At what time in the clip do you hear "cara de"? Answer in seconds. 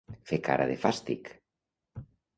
0.47-0.79